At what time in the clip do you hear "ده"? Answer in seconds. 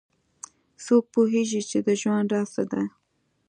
2.71-2.81